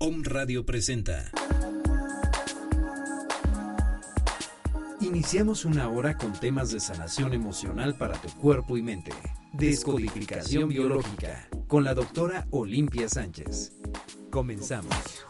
[0.00, 1.30] Om Radio presenta.
[5.00, 9.12] Iniciamos una hora con temas de sanación emocional para tu cuerpo y mente.
[9.52, 13.72] Descodificación biológica con la doctora Olimpia Sánchez.
[14.30, 15.24] Comenzamos.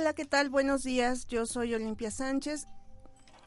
[0.00, 0.48] Hola, ¿qué tal?
[0.48, 2.66] Buenos días, yo soy Olimpia Sánchez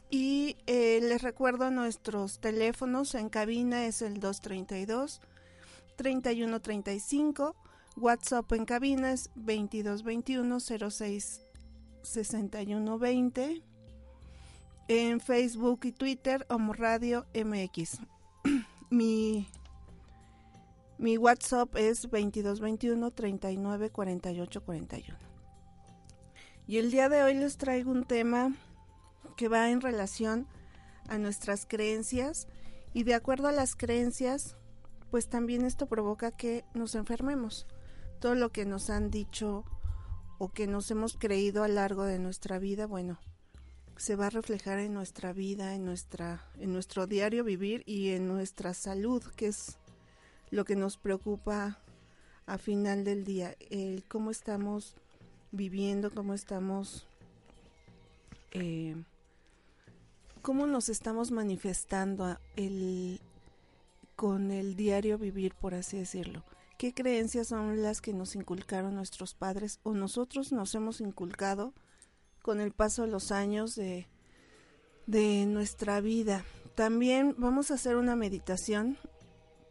[0.08, 5.20] y eh, les recuerdo nuestros teléfonos en cabina es el 232
[5.96, 7.56] 3135,
[7.96, 11.42] WhatsApp en cabina es 2221 06
[12.02, 13.62] 6120,
[14.86, 17.98] en Facebook y Twitter Homo Radio MX.
[18.90, 19.48] mi,
[20.98, 25.33] mi WhatsApp es 2221 39 48 41.
[26.66, 28.54] Y el día de hoy les traigo un tema
[29.36, 30.46] que va en relación
[31.08, 32.48] a nuestras creencias
[32.94, 34.56] y de acuerdo a las creencias,
[35.10, 37.66] pues también esto provoca que nos enfermemos.
[38.18, 39.64] Todo lo que nos han dicho
[40.38, 43.18] o que nos hemos creído a lo largo de nuestra vida, bueno,
[43.96, 48.26] se va a reflejar en nuestra vida, en nuestra en nuestro diario vivir y en
[48.26, 49.78] nuestra salud, que es
[50.50, 51.78] lo que nos preocupa
[52.46, 54.96] a final del día, el cómo estamos
[55.54, 57.06] viviendo, cómo estamos,
[58.52, 58.96] eh,
[60.42, 63.20] cómo nos estamos manifestando el,
[64.16, 66.44] con el diario vivir, por así decirlo.
[66.76, 71.72] ¿Qué creencias son las que nos inculcaron nuestros padres o nosotros nos hemos inculcado
[72.42, 74.08] con el paso de los años de,
[75.06, 76.44] de nuestra vida?
[76.74, 78.98] También vamos a hacer una meditación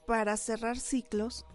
[0.07, 1.45] para cerrar ciclos,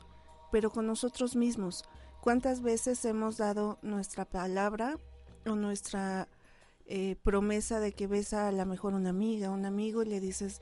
[0.53, 1.84] pero con nosotros mismos
[2.28, 4.99] ¿Cuántas veces hemos dado nuestra palabra
[5.47, 6.28] o nuestra
[6.84, 10.61] eh, promesa de que ves a la mejor una amiga, un amigo y le dices,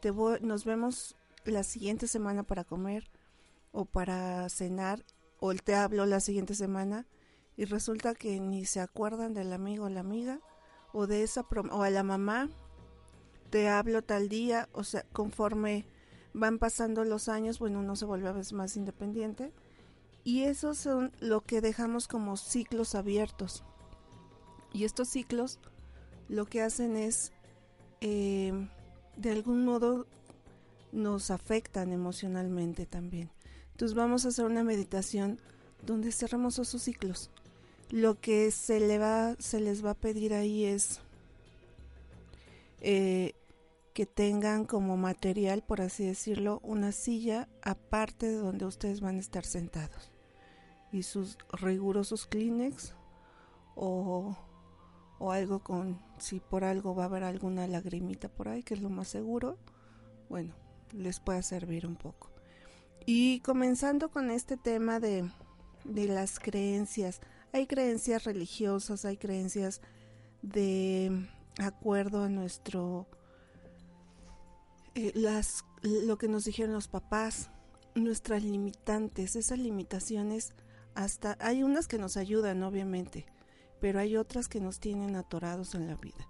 [0.00, 1.14] te nos vemos
[1.44, 3.10] la siguiente semana para comer
[3.72, 5.04] o para cenar
[5.38, 7.06] o él te hablo la siguiente semana
[7.58, 10.40] y resulta que ni se acuerdan del amigo o la amiga
[10.94, 12.48] o de esa o a la mamá
[13.50, 15.84] te hablo tal día, o sea, conforme
[16.32, 19.52] van pasando los años, bueno, uno se vuelve a veces más independiente
[20.24, 23.64] y esos son lo que dejamos como ciclos abiertos.
[24.72, 25.58] Y estos ciclos
[26.28, 27.32] lo que hacen es,
[28.00, 28.52] eh,
[29.16, 30.06] de algún modo,
[30.92, 33.30] nos afectan emocionalmente también.
[33.72, 35.40] Entonces vamos a hacer una meditación
[35.84, 37.30] donde cerramos esos ciclos.
[37.90, 41.00] Lo que se, le va, se les va a pedir ahí es
[42.80, 43.34] eh,
[43.92, 49.20] que tengan como material, por así decirlo, una silla aparte de donde ustedes van a
[49.20, 50.11] estar sentados
[50.92, 52.94] y sus rigurosos Kleenex
[53.74, 54.36] o,
[55.18, 58.82] o algo con, si por algo va a haber alguna lagrimita por ahí, que es
[58.82, 59.58] lo más seguro,
[60.28, 60.54] bueno,
[60.92, 62.30] les puede servir un poco.
[63.06, 65.28] Y comenzando con este tema de,
[65.84, 67.20] de las creencias,
[67.52, 69.80] hay creencias religiosas, hay creencias
[70.42, 73.06] de acuerdo a nuestro
[74.94, 77.50] eh, las lo que nos dijeron los papás,
[77.94, 80.54] nuestras limitantes, esas limitaciones
[80.94, 83.26] hasta hay unas que nos ayudan, obviamente,
[83.80, 86.28] pero hay otras que nos tienen atorados en la vida.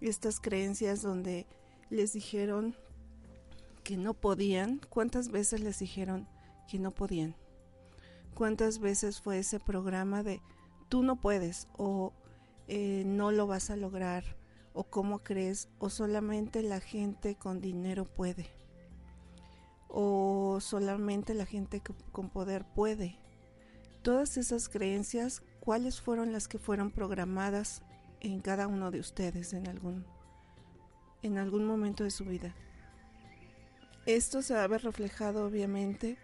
[0.00, 1.46] Estas creencias donde
[1.90, 2.76] les dijeron
[3.82, 6.28] que no podían, ¿cuántas veces les dijeron
[6.68, 7.34] que no podían?
[8.34, 10.40] ¿Cuántas veces fue ese programa de
[10.88, 12.12] tú no puedes o
[12.68, 14.24] eh, no lo vas a lograr
[14.72, 18.46] o cómo crees o solamente la gente con dinero puede
[19.88, 21.80] o solamente la gente
[22.10, 23.16] con poder puede
[24.04, 27.82] todas esas creencias, cuáles fueron las que fueron programadas
[28.20, 30.04] en cada uno de ustedes en algún,
[31.22, 32.54] en algún momento de su vida.
[34.04, 36.18] Esto se va a ver reflejado obviamente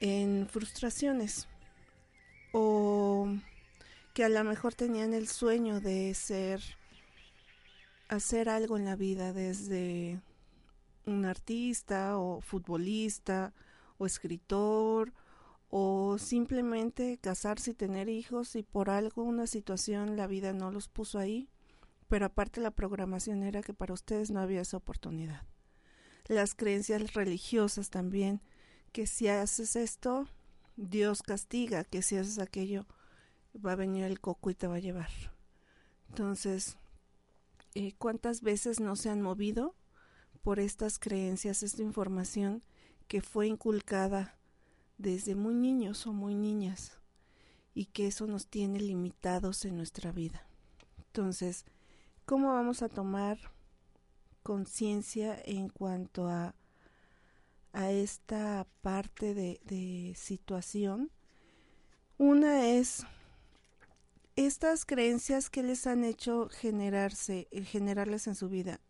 [0.00, 1.48] en frustraciones
[2.52, 3.26] o
[4.12, 6.60] que a lo mejor tenían el sueño de ser,
[8.08, 10.20] hacer algo en la vida, desde
[11.06, 13.54] un artista o futbolista
[13.96, 15.14] o escritor
[15.70, 20.88] o simplemente casarse y tener hijos y por algo una situación la vida no los
[20.88, 21.48] puso ahí,
[22.08, 25.42] pero aparte la programación era que para ustedes no había esa oportunidad.
[26.26, 28.40] Las creencias religiosas también,
[28.92, 30.26] que si haces esto,
[30.76, 32.86] Dios castiga, que si haces aquello,
[33.54, 35.10] va a venir el coco y te va a llevar.
[36.08, 36.78] Entonces,
[37.74, 39.74] eh, ¿cuántas veces no se han movido
[40.42, 42.62] por estas creencias, esta información
[43.06, 44.37] que fue inculcada
[44.98, 46.98] desde muy niños o muy niñas
[47.74, 50.46] y que eso nos tiene limitados en nuestra vida?
[50.98, 51.64] Entonces,
[52.26, 53.38] ¿cómo vamos a tomar
[54.42, 56.54] conciencia en cuanto a,
[57.72, 61.10] a esta parte de, situación?
[62.18, 63.04] Una es
[64.36, 68.80] estas creencias que les han hecho generarse, eh, generarles en su vida,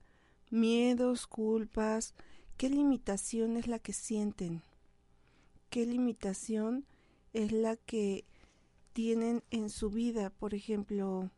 [0.50, 2.14] miedos, culpas,
[2.56, 4.62] qué limitación es la que sienten,
[5.70, 6.86] qué limitación
[7.32, 8.24] es la que
[8.92, 11.30] tienen en su vida, por ejemplo,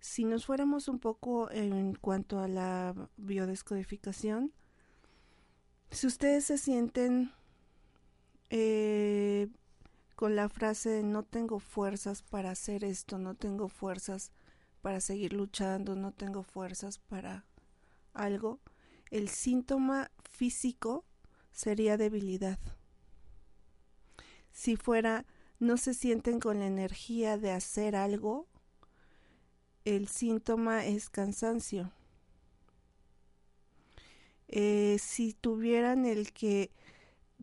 [0.00, 4.52] si nos fuéramos un poco en cuanto a la biodescodificación,
[5.90, 7.32] si ustedes se sienten
[8.50, 9.48] eh,
[10.14, 14.32] con la frase no tengo fuerzas para hacer esto, no tengo fuerzas
[14.80, 17.44] para seguir luchando, no tengo fuerzas para
[18.14, 18.60] algo,
[19.10, 21.04] el síntoma físico
[21.52, 22.58] sería debilidad.
[24.56, 25.26] Si fuera
[25.58, 28.48] no se sienten con la energía de hacer algo,
[29.84, 31.92] el síntoma es cansancio.
[34.48, 36.70] Eh, si tuvieran el que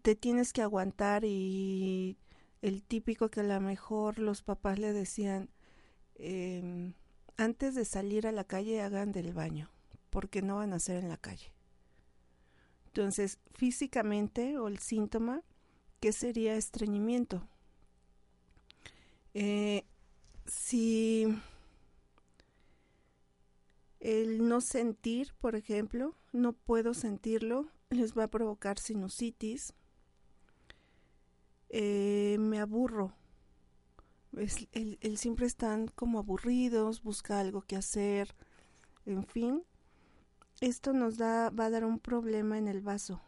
[0.02, 2.18] te tienes que aguantar y
[2.64, 5.52] el típico que a lo mejor los papás le decían,
[6.16, 6.96] em,
[7.38, 9.70] antes de salir a la calle hagan del baño,
[10.10, 11.54] porque no van a hacer en la calle.
[12.88, 15.44] Entonces, físicamente o el síntoma,
[16.04, 17.48] ¿qué sería estreñimiento?
[19.34, 19.86] Eh,
[20.46, 21.34] si
[24.02, 29.74] el no sentir, por ejemplo, no puedo sentirlo, les va a provocar sinusitis,
[31.70, 33.14] eh, me aburro.
[34.74, 38.36] el, siempre están como aburridos, busca algo que hacer,
[39.06, 39.64] en fin.
[40.60, 43.22] Esto nos da, va a dar un problema en el vaso.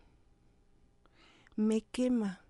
[1.56, 2.44] Me quema.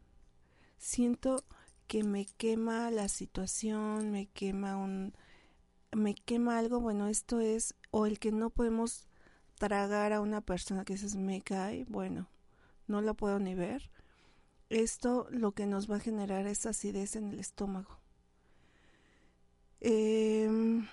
[0.77, 1.43] Siento
[1.87, 5.13] que me quema la situación, me quema un,
[5.91, 9.07] me quema algo, bueno, esto es, o el que no podemos
[9.55, 12.29] tragar a una persona que se me cae, bueno,
[12.87, 13.89] no la puedo ni ver
[14.69, 17.99] esto lo que nos va a generar es acidez en el estómago.
[19.81, 20.87] Em,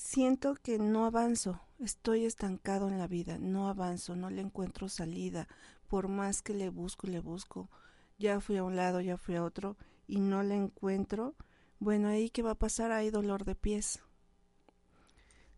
[0.00, 5.46] siento que no avanzo, estoy estancado en la vida, no avanzo, no le encuentro salida,
[5.88, 7.68] por más que le busco, le busco,
[8.18, 9.76] ya fui a un lado, ya fui a otro
[10.08, 11.34] y no le encuentro,
[11.78, 14.00] bueno, ahí qué va a pasar, hay dolor de pies.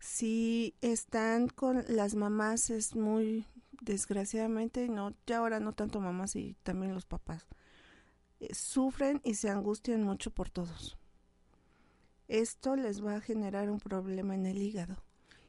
[0.00, 3.46] Si están con las mamás es muy
[3.80, 7.46] desgraciadamente, no, ya ahora no tanto mamás y también los papás,
[8.40, 10.98] eh, sufren y se angustian mucho por todos.
[12.32, 14.96] Esto les va a generar un problema en el hígado.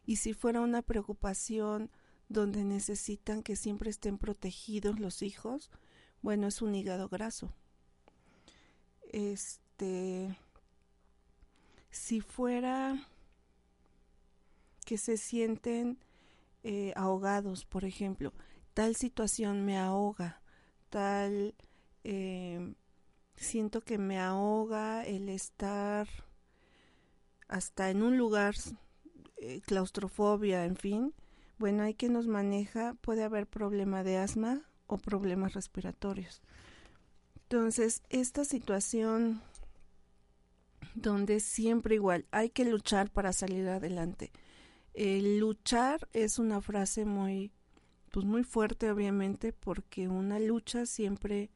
[0.05, 1.89] Y si fuera una preocupación
[2.27, 5.71] donde necesitan que siempre estén protegidos los hijos,
[6.21, 7.53] bueno, es un hígado graso.
[9.13, 10.37] Este,
[11.89, 13.07] si fuera
[14.85, 15.97] que se sienten
[16.63, 18.33] eh, ahogados, por ejemplo.
[18.73, 20.41] Tal situación me ahoga,
[20.89, 21.55] tal
[22.03, 22.73] eh,
[23.37, 26.09] siento que me ahoga el estar
[27.47, 28.55] hasta en un lugar,
[29.37, 31.13] eh, claustrofobia, en fin.
[31.57, 36.41] Bueno, hay que nos maneja, puede haber problema de asma o problemas respiratorios.
[37.43, 39.41] Entonces, esta situación
[40.95, 44.31] donde siempre igual hay que luchar para salir adelante.
[44.93, 47.51] El luchar es una frase muy,
[48.11, 51.49] pues muy fuerte obviamente porque una lucha siempre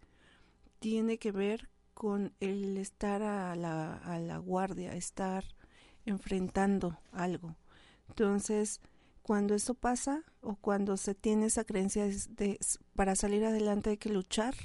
[0.79, 5.45] tiene que ver con el estar a la, a la guardia, estar
[6.07, 7.55] enfrentando algo.
[8.09, 8.81] Entonces,
[9.21, 12.59] cuando eso pasa o cuando se tiene esa creencia de
[12.95, 14.55] para salir adelante hay que luchar,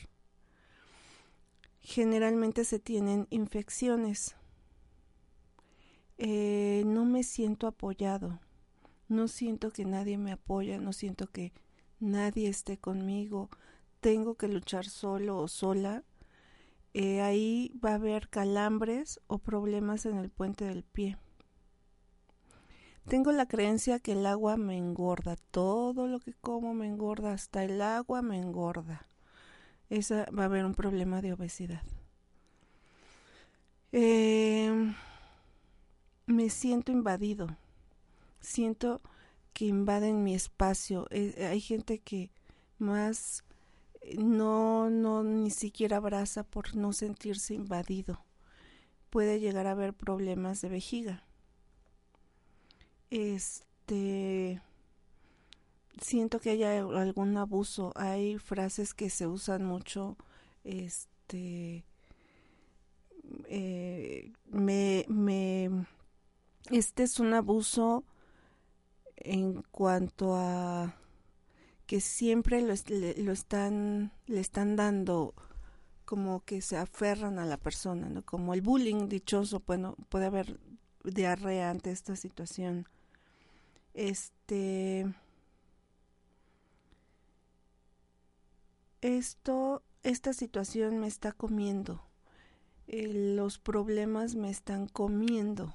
[1.82, 4.36] generalmente se tienen infecciones.
[6.18, 8.40] Eh, no me siento apoyado
[9.12, 11.52] no siento que nadie me apoya, no siento que
[12.00, 13.50] nadie esté conmigo,
[14.00, 16.04] tengo que luchar solo o sola.
[16.94, 21.18] eh, ahí va a haber calambres o problemas en el puente del pie.
[23.08, 27.64] Tengo la creencia que el agua me engorda, todo lo que como me engorda, hasta
[27.64, 29.06] el agua me engorda.
[29.90, 31.82] Esa va a haber un problema de obesidad.
[33.92, 34.94] Em,
[36.26, 37.56] me siento invadido,
[38.40, 39.02] siento
[39.52, 41.06] que invaden mi espacio.
[41.10, 42.30] Eh, hay gente que
[42.78, 43.44] más
[44.00, 48.24] eh, no, no, ni siquiera abraza por no sentirse invadido.
[49.10, 51.24] Puede llegar a haber problemas de vejiga.
[53.12, 54.62] Este
[56.00, 57.92] siento que haya algún abuso.
[57.94, 60.16] Hay frases que se usan mucho.
[60.64, 61.84] Este
[63.48, 65.04] eh, me,
[66.70, 68.04] este es un abuso
[69.16, 70.96] en cuanto a
[71.84, 75.34] que siempre lo, están le están dando
[76.06, 78.22] como que se aferran a la persona, ¿no?
[78.22, 80.58] Como el bullying dichoso, puede haber
[81.04, 82.86] diarrea ante esta situación.
[83.94, 85.06] Este
[89.00, 92.02] esto esta situación me está comiendo.
[92.88, 95.74] los problemas me están comiendo.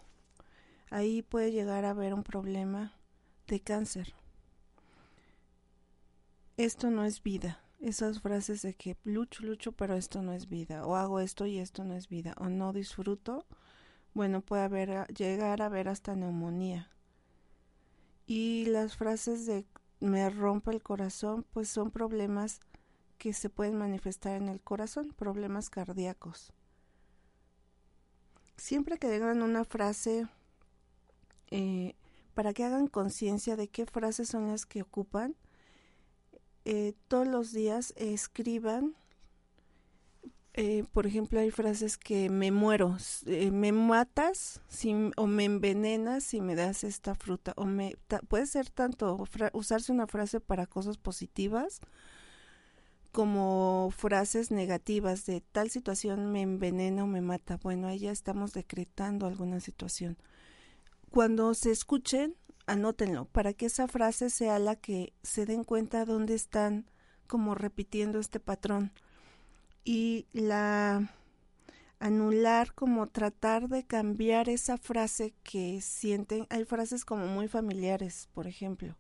[0.89, 2.93] Ahí puede llegar a haber un problema
[3.47, 4.13] de cáncer.
[6.57, 7.61] Esto no es vida.
[7.79, 10.85] Esas frases de que lucho, lucho, pero esto no es vida.
[10.85, 12.33] O hago esto y esto no es vida.
[12.37, 13.45] O no disfruto.
[14.13, 16.89] Bueno, puede haber, llegar a haber hasta neumonía.
[18.27, 19.65] Y las frases de
[19.99, 22.59] me rompe el corazón, pues son problemas
[23.17, 26.53] que se pueden manifestar en el corazón, problemas cardíacos.
[28.57, 30.27] Siempre que digan una frase
[31.51, 31.95] eh,
[32.33, 35.35] para que hagan conciencia de qué frases son las que ocupan.
[36.65, 38.95] Eh, todos los días escriban,
[40.57, 44.61] eh, por ejemplo, hay frases que me muero, eh, me matas
[45.15, 47.95] o me envenenas si me das esta fruta, o me
[48.27, 49.23] puede ser tanto
[49.53, 51.79] usarse una frase para cosas positivas
[53.13, 57.57] como frases negativas de tal situación me envenena o me mata.
[57.57, 60.17] Bueno, ahí ya estamos decretando alguna situación
[61.09, 62.35] cuando se escuchen,
[62.65, 66.85] anótenlo, para que esa frase sea la que se den cuenta dónde están
[67.27, 68.91] como repitiendo este patrón.
[69.89, 71.09] Y la
[71.99, 76.45] anular, como tratar de cambiar esa frase que sienten.
[76.49, 78.97] Hay frases como muy familiares, por ejemplo.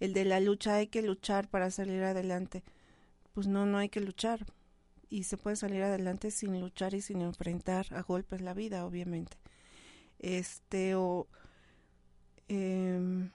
[0.00, 2.64] El de la lucha, hay que luchar para salir adelante.
[3.34, 4.46] Pues no, no hay que luchar.
[5.10, 9.36] Y se puede salir adelante sin luchar y sin enfrentar a golpes la vida, obviamente.
[10.18, 11.26] Este, o
[12.48, 13.28] eh,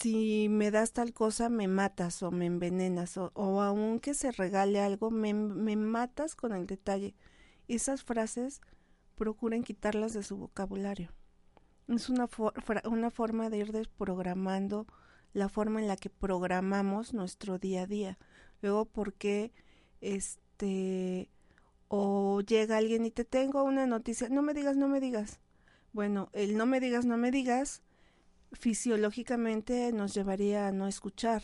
[0.00, 4.80] si me das tal cosa, me matas o me envenenas, o, o aunque se regale
[4.80, 7.14] algo, me, me, matas con el detalle.
[7.68, 8.60] Esas frases
[9.16, 11.10] procuren quitarlas de su vocabulario.
[11.88, 12.28] Es una,
[12.84, 14.86] una forma de ir desprogramando
[15.34, 18.18] la forma en la que programamos nuestro día a día.
[18.60, 19.52] Luego, porque
[20.00, 21.28] este
[21.88, 25.40] o llega alguien y te tengo una noticia, no me digas, no me digas.
[25.92, 27.82] Bueno, el no me digas, no me digas
[28.52, 31.42] fisiológicamente nos llevaría a no escuchar.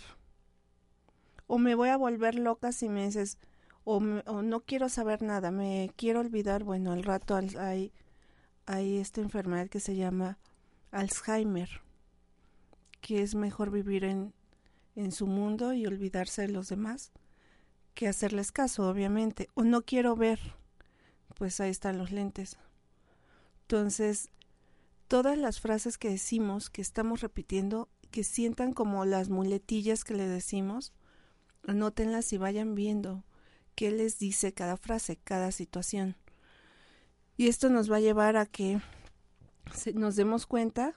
[1.47, 3.39] O me voy a volver loca si me dices,
[3.85, 6.65] o, no quiero saber nada, me quiero olvidar.
[6.65, 7.93] Bueno, al rato hay,
[8.67, 10.39] hay esta enfermedad que se llama
[10.91, 11.81] Alzheimer,
[13.01, 14.35] que es mejor vivir en,
[14.95, 17.13] en su mundo y olvidarse de los demás
[17.99, 19.49] que hacerles caso, obviamente.
[19.55, 20.39] O no quiero ver,
[21.35, 22.57] pues ahí están los lentes.
[23.63, 24.31] Entonces,
[25.09, 30.29] todas las frases que decimos, que estamos repitiendo, que sientan como las muletillas que le
[30.29, 30.93] decimos,
[31.67, 33.25] anótenlas y vayan viendo
[33.75, 36.17] qué les dice cada frase, cada situación.
[37.37, 38.81] Y esto nos va a llevar a que
[39.95, 40.93] nos demos cuenta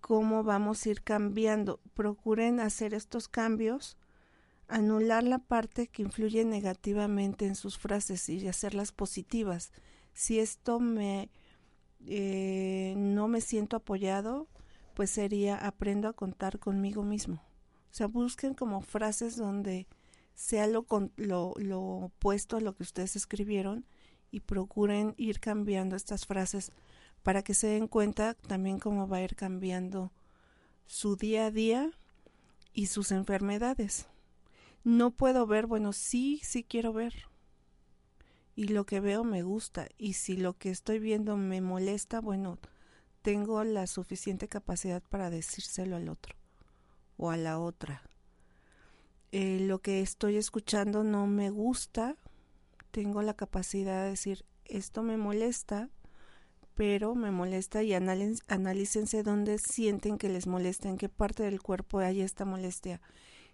[0.00, 1.80] cómo vamos a ir cambiando.
[1.94, 3.96] Procuren hacer estos cambios,
[4.68, 9.72] anular la parte que influye negativamente en sus frases y hacerlas positivas.
[10.12, 11.30] Si esto me
[12.06, 14.48] eh, no me siento apoyado,
[14.94, 17.34] pues sería aprendo a contar conmigo mismo.
[17.90, 19.86] O sea, busquen como frases donde
[20.34, 23.84] sea lo, lo, lo opuesto a lo que ustedes escribieron
[24.30, 26.72] y procuren ir cambiando estas frases
[27.22, 30.10] para que se den cuenta también cómo va a ir cambiando
[30.86, 31.90] su día a día
[32.72, 34.06] y sus enfermedades.
[34.84, 37.14] No puedo ver, bueno, sí, sí quiero ver,
[38.54, 42.58] y lo que veo me gusta y si lo que estoy viendo me molesta, bueno,
[43.22, 46.36] tengo la suficiente capacidad para decírselo al otro
[47.16, 48.02] o a la otra.
[49.30, 52.16] Eh, lo que estoy escuchando no me gusta,
[52.90, 55.88] tengo la capacidad de decir, esto me molesta,
[56.74, 62.00] pero me molesta y analícense dónde sienten que les molesta, en qué parte del cuerpo
[62.00, 63.00] hay esta molestia,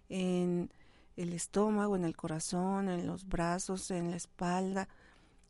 [0.08, 0.70] en
[1.18, 4.88] el estómago, en el corazón, en los brazos, en la espalda.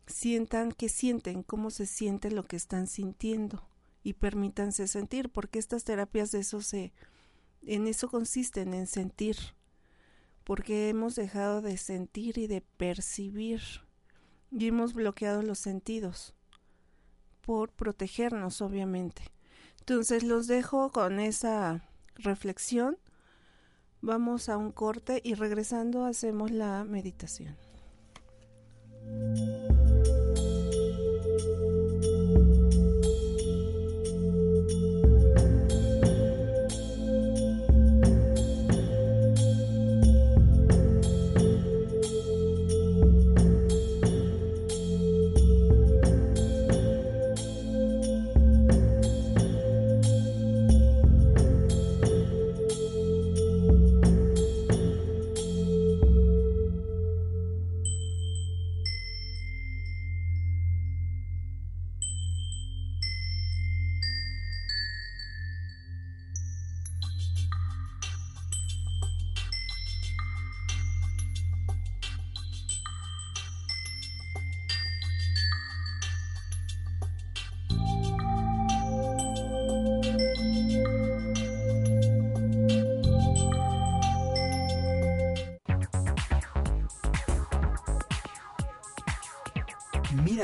[0.07, 3.63] Sientan que sienten, cómo se siente lo que están sintiendo
[4.03, 6.93] y permítanse sentir, porque estas terapias de eso se,
[7.67, 9.37] en eso consisten, en sentir,
[10.45, 13.61] porque hemos dejado de sentir y de percibir
[14.51, 16.35] y hemos bloqueado los sentidos
[17.43, 19.23] por protegernos, obviamente.
[19.81, 21.85] Entonces los dejo con esa
[22.15, 22.97] reflexión.
[24.01, 27.57] Vamos a un corte y regresando hacemos la meditación.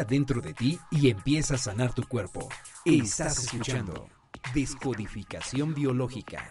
[0.04, 2.48] Dentro de ti y empieza a sanar tu cuerpo.
[2.84, 4.08] Estás escuchando
[4.54, 6.50] Descodificación Biológica.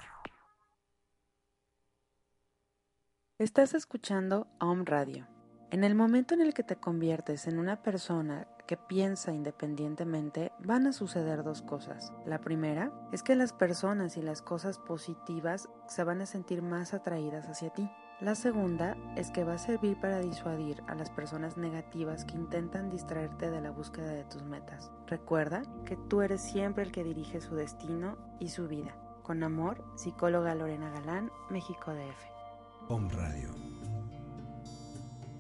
[3.37, 5.27] Estás escuchando Om Radio.
[5.71, 10.87] En el momento en el que te conviertes en una persona que piensa independientemente, van
[10.87, 12.13] a suceder dos cosas.
[12.25, 16.93] La primera es que las personas y las cosas positivas se van a sentir más
[16.93, 17.89] atraídas hacia ti.
[18.23, 22.89] La segunda es que va a servir para disuadir a las personas negativas que intentan
[22.89, 24.89] distraerte de la búsqueda de tus metas.
[25.07, 28.95] Recuerda que tú eres siempre el que dirige su destino y su vida.
[29.23, 32.87] Con amor, psicóloga Lorena Galán, México DF.
[32.87, 33.49] Home Radio.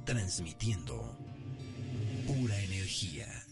[0.03, 1.15] Transmitiendo
[2.27, 3.42] pura energía.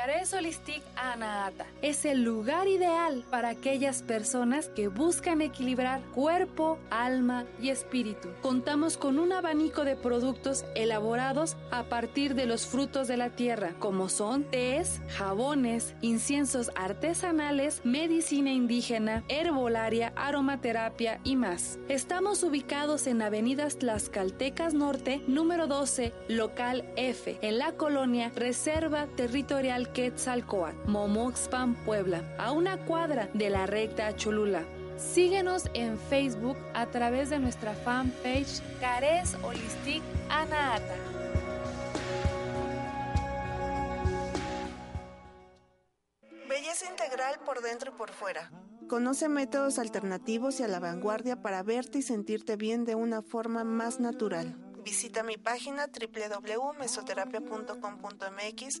[0.00, 7.44] Cares Holistic Anahata es el lugar ideal para aquellas personas que buscan equilibrar cuerpo, alma
[7.60, 8.30] y espíritu.
[8.40, 13.74] Contamos con un abanico de productos elaborados a partir de los frutos de la tierra,
[13.78, 21.78] como son tés, jabones, inciensos artesanales, medicina indígena, herbolaria, aromaterapia y más.
[21.90, 29.89] Estamos ubicados en Avenidas Tlaxcaltecas Norte, número 12, local F, en la colonia Reserva Territorial
[29.92, 34.64] Quetzalcoatl, Momoxpan, Puebla, a una cuadra de la recta Cholula.
[34.96, 40.96] Síguenos en Facebook a través de nuestra fanpage Cares Holistic Anaata.
[46.48, 48.50] Belleza integral por dentro y por fuera.
[48.88, 53.62] Conoce métodos alternativos y a la vanguardia para verte y sentirte bien de una forma
[53.64, 54.56] más natural.
[54.82, 58.80] Visita mi página www.mesoterapia.com.mx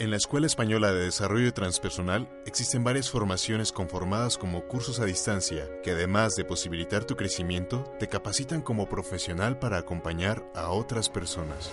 [0.00, 5.68] En la Escuela Española de Desarrollo Transpersonal existen varias formaciones conformadas como cursos a distancia
[5.82, 11.70] que además de posibilitar tu crecimiento, te capacitan como profesional para acompañar a otras personas.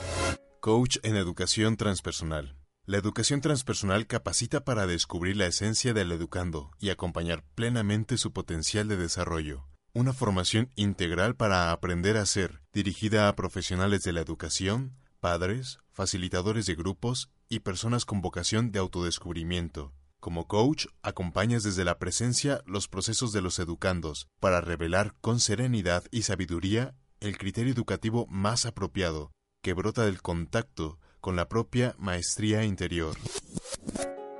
[0.59, 2.57] Coach en Educación Transpersonal.
[2.85, 8.89] La educación transpersonal capacita para descubrir la esencia del educando y acompañar plenamente su potencial
[8.89, 9.69] de desarrollo.
[9.93, 16.65] Una formación integral para aprender a ser, dirigida a profesionales de la educación, padres, facilitadores
[16.65, 19.93] de grupos y personas con vocación de autodescubrimiento.
[20.19, 26.03] Como coach, acompañas desde la presencia los procesos de los educandos para revelar con serenidad
[26.11, 29.31] y sabiduría el criterio educativo más apropiado,
[29.61, 33.17] que brota del contacto con la propia maestría interior.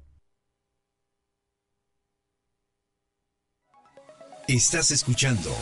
[4.51, 5.57] Estás escuchando.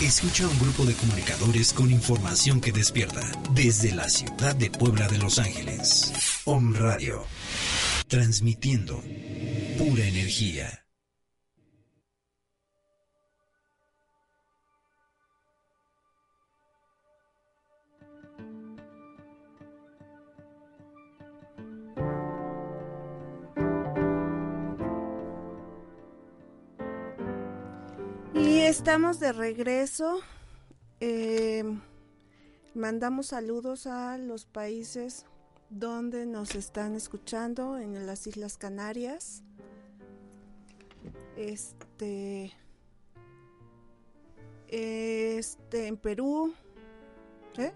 [0.00, 5.08] Escucha a un grupo de comunicadores con información que despierta desde la ciudad de Puebla
[5.08, 6.14] de Los Ángeles.
[6.46, 7.26] Om Radio.
[8.08, 9.02] Transmitiendo
[9.76, 10.81] pura energía.
[28.72, 30.20] Estamos de regreso.
[31.00, 31.62] Eh,
[32.72, 35.26] mandamos saludos a los países
[35.68, 39.42] donde nos están escuchando en las Islas Canarias.
[41.36, 42.54] Este
[44.68, 46.54] este en Perú,
[47.58, 47.74] ¿eh?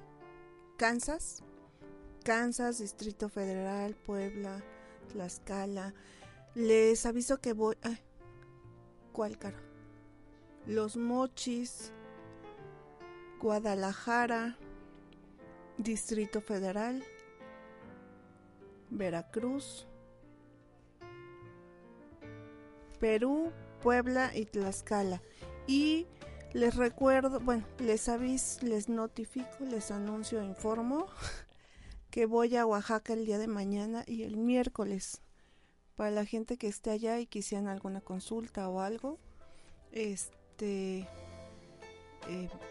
[0.78, 1.42] Kansas,
[2.24, 4.64] Kansas, Distrito Federal, Puebla,
[5.12, 5.92] Tlaxcala.
[6.54, 7.76] Les aviso que voy.
[9.12, 9.75] ¿Cuál cara?
[10.66, 11.92] Los Mochis,
[13.40, 14.57] Guadalajara,
[15.79, 17.05] Distrito Federal,
[18.90, 19.87] Veracruz,
[22.98, 23.52] Perú,
[23.83, 25.22] Puebla y Tlaxcala.
[25.66, 26.07] Y
[26.52, 31.07] les recuerdo, bueno, les aviso, les notifico, les anuncio, informo
[32.11, 35.20] que voy a Oaxaca el día de mañana y el miércoles.
[35.96, 39.18] Para la gente que esté allá y quisieran alguna consulta o algo,
[39.92, 41.06] este, eh,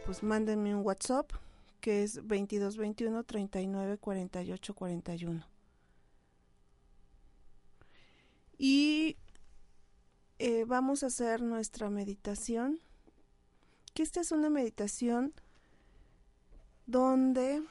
[0.05, 1.31] pues mándenme un WhatsApp
[1.81, 5.47] que es 2221 39 48 41.
[8.57, 9.17] Y
[10.39, 12.79] eh, vamos a hacer nuestra meditación.
[13.93, 15.33] Que esta es una meditación
[16.85, 17.63] donde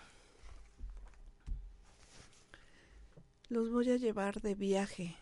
[3.49, 5.17] los voy a llevar de viaje.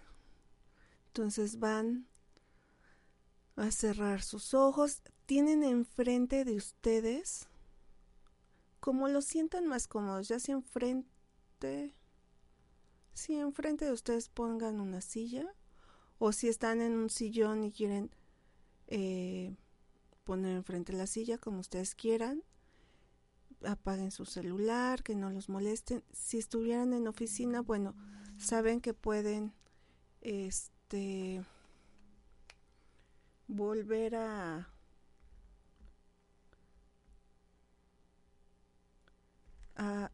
[1.09, 2.07] Entonces van
[3.57, 5.03] a cerrar sus ojos.
[5.27, 7.49] Tienen enfrente de ustedes,
[8.81, 11.95] como lo sientan más cómodos, ya sea enfrente,
[13.15, 15.47] si enfrente de ustedes pongan una silla,
[16.19, 18.11] o si están en un sillón y quieren
[18.87, 19.57] eh,
[20.25, 22.43] poner enfrente la silla, como ustedes quieran.
[23.65, 26.03] Apaguen su celular, que no los molesten.
[26.13, 27.95] Si estuvieran en oficina, bueno,
[28.39, 29.53] saben que pueden,
[30.21, 31.45] este
[33.53, 34.69] volver a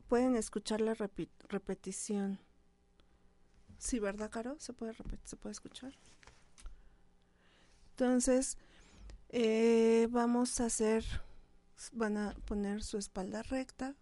[0.08, 2.38] pueden escuchar la repetición.
[3.78, 4.56] Sí, ¿verdad, Caro?
[4.58, 5.94] ¿Se puede, se puede escuchar?
[7.90, 8.56] Entonces,
[9.28, 11.04] eh, vamos a hacer,
[11.92, 13.94] van a poner su espalda recta,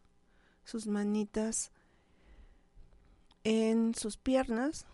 [0.65, 1.73] sus manitas
[3.45, 4.87] en sus piernas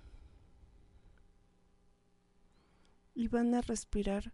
[3.15, 4.33] y van a respirar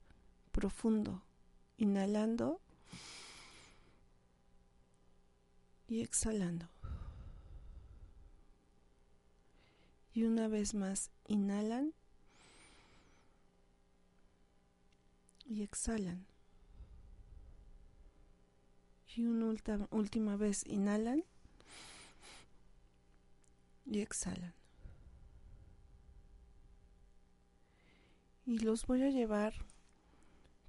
[0.52, 1.22] profundo,
[1.76, 2.60] inhalando
[5.86, 6.68] y exhalando.
[10.12, 11.94] Y una vez más, inhalan
[15.44, 16.26] y exhalan.
[19.16, 19.54] Y una
[19.90, 21.24] última vez, inhalan
[23.86, 24.57] y exhalan.
[28.48, 29.52] Y los voy a llevar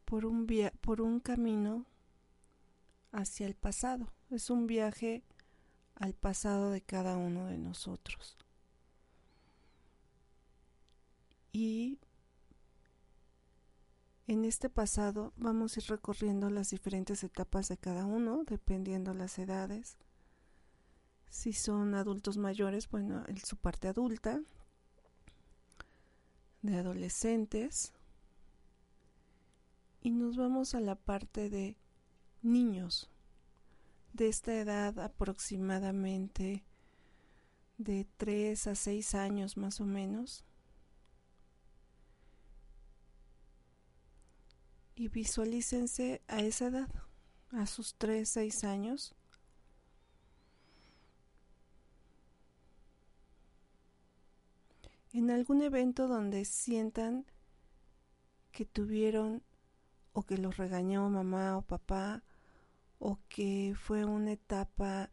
[0.04, 0.46] por un,
[0.82, 1.86] por un camino
[3.14, 4.12] hacia el pasado.
[4.30, 5.24] Es un viaje
[5.96, 8.38] al pasado de cada uno de nosotros.
[11.54, 12.00] Y
[14.28, 19.40] en este pasado vamos a ir recorriendo las diferentes etapas de cada uno, dependiendo las
[19.40, 19.96] edades.
[21.30, 24.42] Si son adultos mayores, bueno, en su parte adulta,
[26.62, 27.94] de adolescentes
[30.02, 31.78] y nos vamos a la parte de
[32.42, 33.10] niños
[34.14, 36.64] de esta edad aproximadamente
[37.78, 40.44] de 3 a 6 años más o menos.
[44.96, 46.90] Y visualícense a esa edad,
[47.52, 49.16] a sus 3, 6 años.
[55.12, 57.26] En algún evento donde sientan
[58.52, 59.44] que tuvieron
[60.14, 62.24] o que los regañó mamá o papá
[63.00, 65.12] o que fue una etapa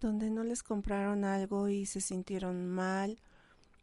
[0.00, 3.20] donde no les compraron algo y se sintieron mal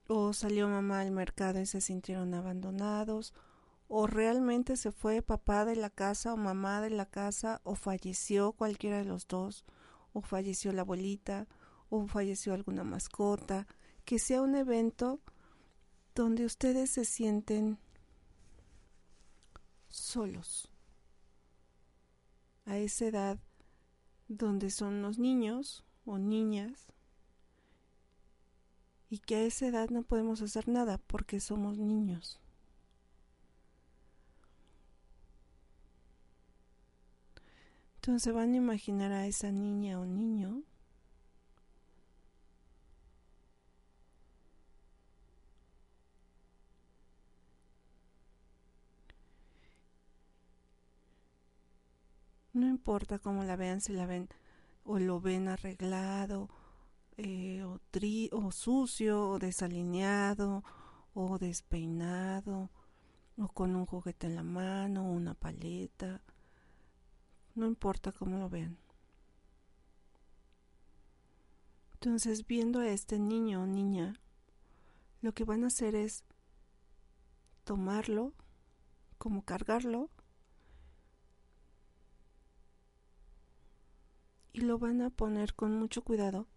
[0.08, 3.34] o salió mamá al mercado y se sintieron abandonados
[3.88, 8.54] o realmente se fue papá de la casa o mamá de la casa o falleció
[8.54, 9.65] cualquiera de los dos
[10.13, 11.47] o falleció la abuelita
[11.89, 13.67] o falleció alguna mascota,
[14.06, 15.19] que sea un evento
[16.15, 17.78] donde ustedes se sienten
[19.89, 20.69] solos.
[22.65, 23.39] A esa edad
[24.28, 26.88] donde son los niños o niñas
[29.10, 32.39] y que a esa edad no podemos hacer nada porque somos niños.
[37.95, 40.63] Entonces van a imaginar a esa niña o niño
[52.53, 54.27] No importa cómo la vean, si la ven
[54.83, 56.49] o lo ven arreglado,
[57.17, 60.63] eh, o, tri o sucio, o desalineado,
[61.13, 62.69] o despeinado,
[63.37, 66.21] o con un juguete en la mano, una paleta.
[67.55, 68.77] No importa cómo lo vean.
[71.93, 74.19] Entonces, viendo a este niño o niña,
[75.21, 76.23] lo que van a hacer es
[77.63, 78.33] tomarlo,
[79.19, 80.09] como cargarlo,
[84.53, 86.47] y lo van a poner con mucho cuidado,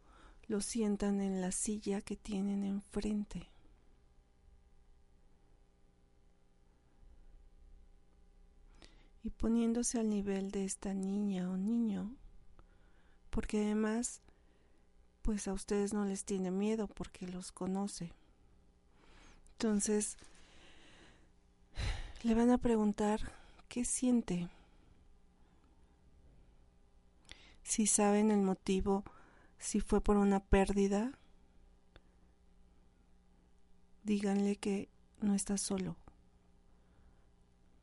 [0.46, 3.48] lo sientan en la silla que tienen enfrente.
[9.22, 12.14] Y poniéndose al nivel de esta niña o niño,
[13.30, 14.20] porque además,
[15.22, 18.12] pues a ustedes no les tiene miedo porque los conoce.
[19.52, 20.18] Entonces,
[22.22, 23.32] le van a preguntar
[23.68, 24.48] qué siente
[27.64, 29.04] si saben el motivo,
[29.58, 31.18] si fue por una pérdida,
[34.04, 35.96] díganle que no está solo,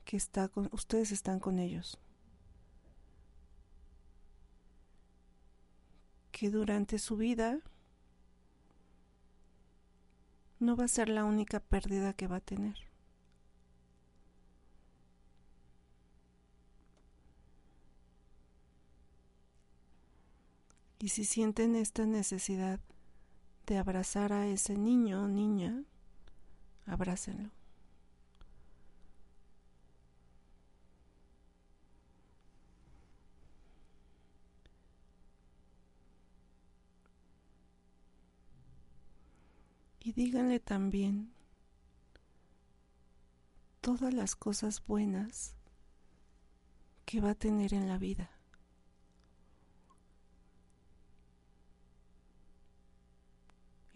[0.06, 2.00] que está con ustedes están con ellos.
[6.32, 7.60] Que durante su vida
[10.60, 12.91] no va a ser la única pérdida que va a tener.
[21.02, 22.80] Y si sienten esta necesidad
[23.66, 25.84] de abrazar a ese niño o niña,
[26.86, 27.50] abrácenlo.
[40.00, 41.34] Y díganle también
[43.82, 45.56] todas las cosas buenas
[47.06, 48.41] que va a tener en la vida.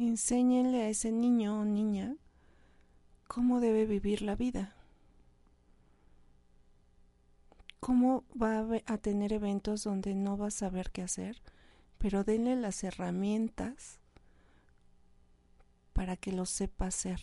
[0.05, 2.15] Enséñenle a ese niño o niña
[3.27, 4.75] cómo debe vivir la vida,
[7.79, 11.41] cómo va a tener eventos donde no va a saber qué hacer,
[11.97, 13.99] pero denle las herramientas
[15.93, 17.19] para que lo sepa hacer.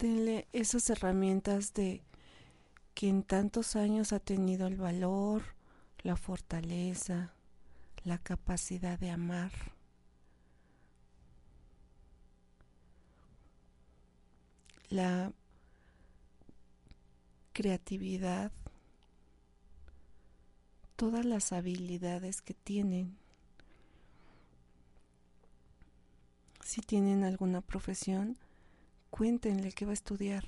[0.00, 2.02] Denle esas herramientas de
[2.94, 5.55] que en tantos años ha tenido el valor,
[6.06, 7.32] la fortaleza,
[8.04, 9.50] la capacidad de amar.
[14.88, 15.32] La
[17.52, 18.52] creatividad,
[20.94, 23.18] todas las habilidades que tienen.
[26.60, 28.38] Si tienen alguna profesión,
[29.10, 30.44] cuéntenle que va a estudiar.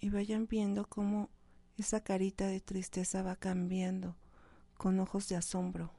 [0.00, 1.30] Y vayan viendo cómo
[1.80, 4.16] esa carita de tristeza va cambiando
[4.76, 5.90] con ojos de asombro.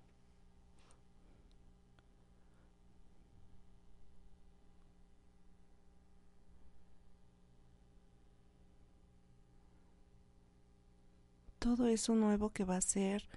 [11.60, 13.28] Todo eso nuevo que va a ser,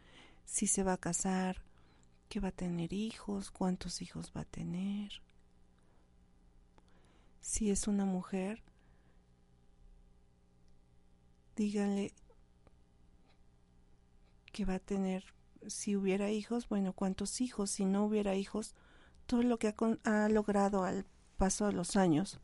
[0.46, 1.62] si se va a casar,
[2.30, 5.12] que va a tener hijos, cuántos hijos va a tener.
[7.42, 8.62] Si es una mujer,
[11.54, 12.12] díganle
[14.54, 15.24] que va a tener,
[15.66, 18.74] si hubiera hijos, bueno, cuántos hijos, si no hubiera hijos,
[19.26, 21.04] todo lo que ha, logrado al
[21.36, 22.40] paso de los años.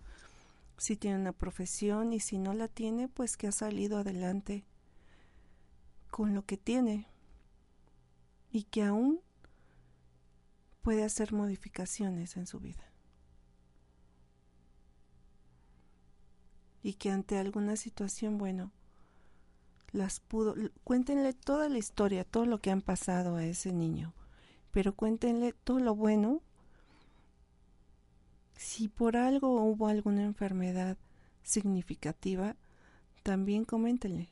[0.76, 4.64] Si tiene una profesión y si no la tiene, pues que ha salido adelante
[6.10, 7.06] con lo que tiene
[8.50, 9.20] y que aún
[10.82, 12.90] puede hacer modificaciones en su vida.
[16.82, 18.72] Y que ante alguna situación, bueno,
[19.92, 24.14] las pudo, cuéntenle toda la historia, todo lo que han pasado a ese niño,
[24.70, 26.42] pero cuéntenle todo lo bueno.
[28.56, 30.96] Si por algo hubo alguna enfermedad
[31.42, 32.56] significativa,
[33.22, 34.30] también coméntenle.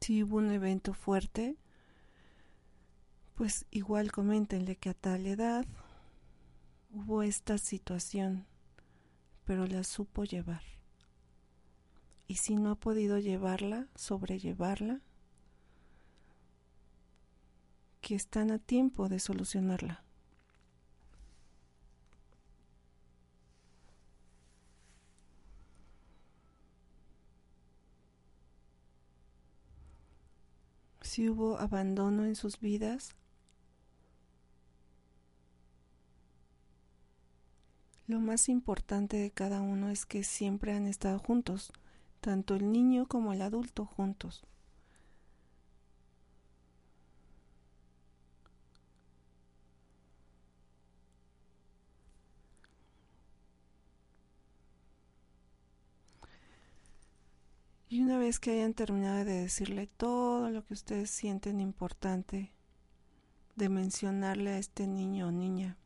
[0.00, 1.56] Si hubo un evento fuerte,
[3.34, 5.64] pues igual coméntenle que a tal edad
[6.92, 8.46] hubo esta situación,
[9.50, 10.62] pero la supo llevar.
[12.28, 15.00] Y si no ha podido llevarla, sobrellevarla,
[18.00, 20.04] que están a tiempo de solucionarla.
[31.00, 33.16] Si hubo abandono en sus vidas,
[38.10, 41.72] Lo más importante de cada uno es que siempre han estado juntos,
[42.20, 44.44] tanto el niño como el adulto juntos.
[57.88, 62.50] Y una vez que hayan terminado de decirle todo lo que ustedes sienten importante,
[63.54, 65.76] de mencionarle a este niño o niña,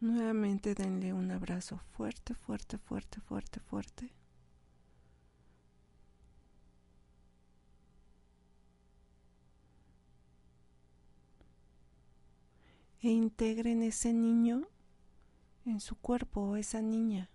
[0.00, 4.12] Nuevamente denle un abrazo fuerte, fuerte, fuerte, fuerte, fuerte.
[13.00, 14.66] E integren ese niño
[15.66, 17.30] en su cuerpo o esa niña.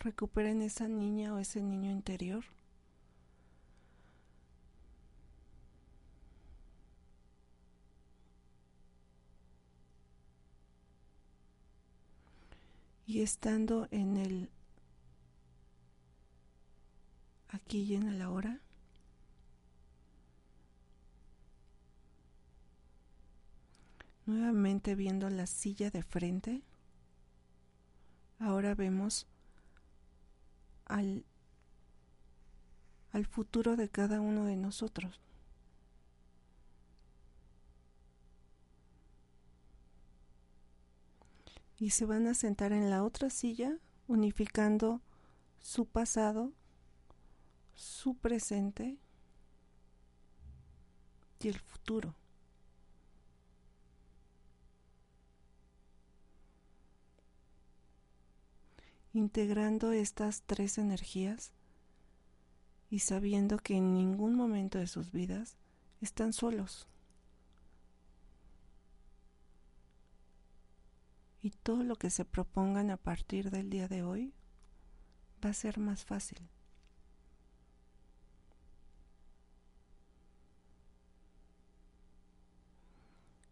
[0.00, 2.44] Recuperen esa niña o ese niño interior.
[13.08, 14.50] Y estando en el
[17.48, 18.60] aquí y en el ahora,
[24.26, 26.60] nuevamente viendo la silla de frente,
[28.40, 29.26] ahora vemos
[30.84, 31.24] al,
[33.12, 35.18] al futuro de cada uno de nosotros.
[41.78, 45.00] Y se van a sentar en la otra silla unificando
[45.60, 46.52] su pasado,
[47.74, 48.98] su presente
[51.40, 52.14] y el futuro.
[59.12, 61.52] Integrando estas tres energías
[62.90, 65.56] y sabiendo que en ningún momento de sus vidas
[66.00, 66.88] están solos.
[71.42, 74.34] Y todo lo que se propongan a partir del día de hoy
[75.44, 76.48] va a ser más fácil.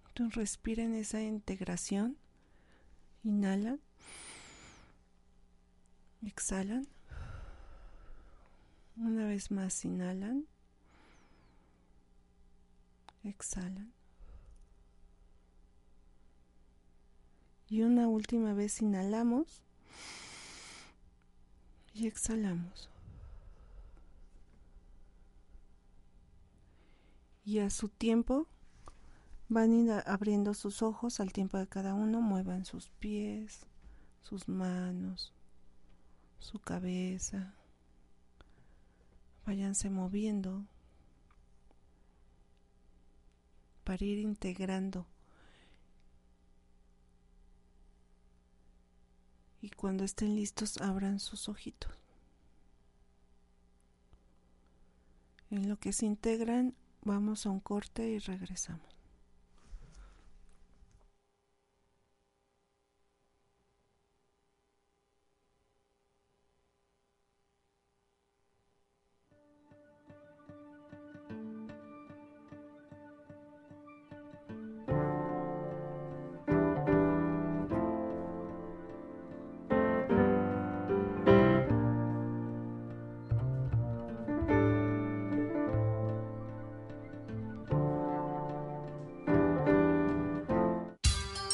[0.08, 2.16] Entonces respiren esa integración,
[3.22, 3.80] inhalan,
[6.24, 6.88] exhalan,
[8.96, 10.46] una vez más inhalan,
[13.24, 13.95] exhalan.
[17.68, 19.62] Y una última vez inhalamos
[21.94, 22.88] y exhalamos.
[27.44, 28.46] Y a su tiempo
[29.48, 33.66] van abriendo sus ojos al tiempo de cada uno, muevan sus pies,
[34.20, 35.32] sus manos,
[36.38, 37.54] su cabeza.
[39.44, 40.64] Váyanse moviendo
[43.84, 45.06] para ir integrando
[49.66, 51.90] y cuando estén listos abran sus ojitos.
[55.50, 58.95] En lo que se integran, vamos a un corte y regresamos.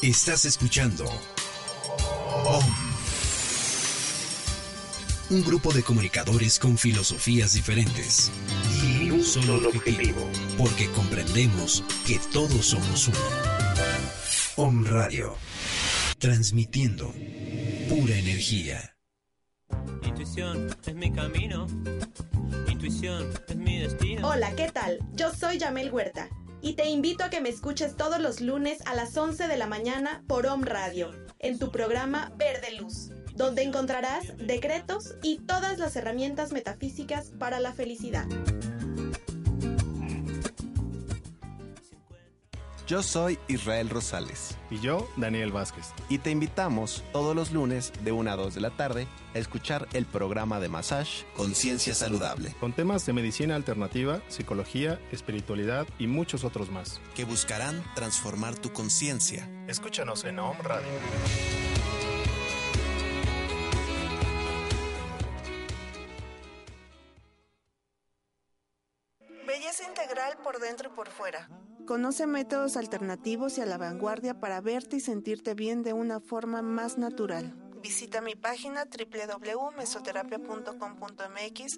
[0.03, 1.05] Estás escuchando
[2.43, 2.65] OM.
[5.29, 8.29] Un grupo de comunicadores con filosofías diferentes
[8.83, 13.17] y un solo objetivo, porque comprendemos que todos somos uno.
[14.57, 15.37] OM Radio
[16.19, 17.13] transmitiendo
[17.87, 18.97] pura energía.
[20.03, 21.65] Intuición es mi camino.
[22.67, 24.27] Intuición es mi destino.
[24.27, 24.99] Hola, ¿qué tal?
[25.13, 26.27] Yo soy Yamel Huerta
[26.63, 29.67] y te invito a que me escuches todos los lunes a las 11 de la
[29.67, 35.97] mañana por Om Radio, en tu programa Verde Luz, donde encontrarás decretos y todas las
[35.97, 38.25] herramientas metafísicas para la felicidad.
[42.85, 44.57] Yo soy Israel Rosales.
[44.69, 45.93] Y yo, Daniel Vázquez.
[46.09, 49.87] Y te invitamos todos los lunes de 1 a 2 de la tarde a escuchar
[49.93, 52.53] el programa de Massage Conciencia Saludable.
[52.59, 56.99] Con temas de medicina alternativa, psicología, espiritualidad y muchos otros más.
[57.15, 59.49] Que buscarán transformar tu conciencia.
[59.67, 60.87] Escúchanos en Home Radio.
[69.47, 71.47] Belleza integral por dentro y por fuera.
[71.85, 76.61] Conoce métodos alternativos y a la vanguardia para verte y sentirte bien de una forma
[76.61, 77.53] más natural.
[77.81, 81.77] Visita mi página www.mesoterapia.com.mx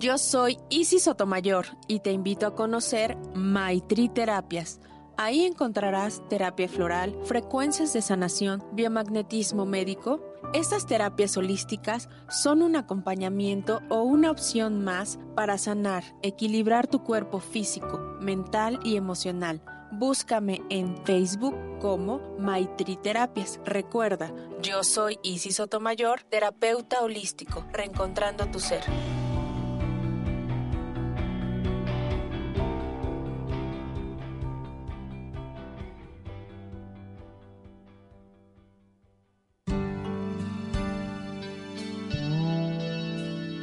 [0.00, 4.80] Yo soy Isis Sotomayor y te invito a conocer Maitri Terapias.
[5.18, 10.22] Ahí encontrarás terapia floral, frecuencias de sanación, biomagnetismo médico.
[10.54, 17.38] Estas terapias holísticas son un acompañamiento o una opción más para sanar, equilibrar tu cuerpo
[17.38, 19.60] físico, mental y emocional.
[19.92, 23.60] Búscame en Facebook como Maitri Terapias.
[23.66, 24.32] Recuerda,
[24.62, 28.84] yo soy Isis Sotomayor, terapeuta holístico, reencontrando tu ser.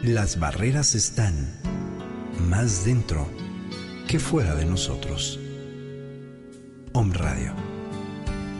[0.08, 1.36] Las barreras están
[2.40, 3.28] más dentro
[4.08, 5.38] que fuera de nosotros.
[6.94, 7.54] Om Radio,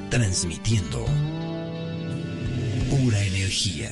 [0.10, 1.06] transmitiendo
[2.90, 3.92] pura energía.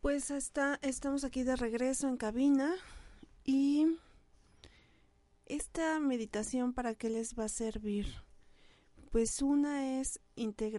[0.00, 2.74] Pues está, estamos aquí de regreso en cabina
[3.44, 3.86] y
[5.54, 8.06] esta meditación para qué les va a servir?
[9.10, 10.20] Pues una es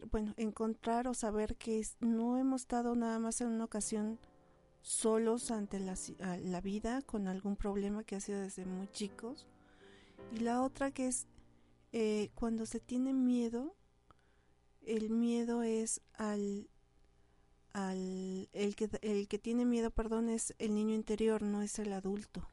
[0.10, 4.20] bueno, encontrar o saber que no hemos estado nada más en una ocasión
[4.82, 9.48] solos ante la, vida con algún problema que ha sido desde muy chicos.
[10.34, 11.28] Y la otra que es
[11.92, 13.76] eh, cuando se tiene miedo,
[14.82, 16.70] el miedo es al,
[17.74, 21.92] al el, que, el que tiene miedo, perdón, es el niño interior, no es el
[21.92, 22.48] adulto.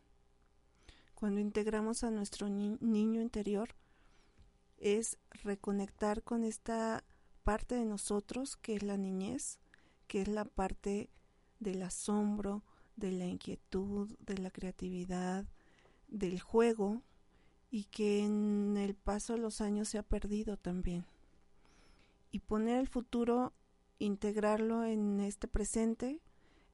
[1.19, 3.71] Cuando integramos a nuestro niño interior,
[4.77, 7.03] es reconectar con esta
[7.43, 9.59] parte de nosotros que es la niñez,
[10.07, 11.11] que es la parte
[11.59, 12.63] del asombro,
[12.95, 15.45] de la inquietud, de la creatividad,
[16.07, 17.03] del juego
[17.69, 21.05] y que en el paso de los años se ha perdido también.
[22.31, 23.53] Y poner el futuro,
[23.99, 26.21] integrarlo en este presente,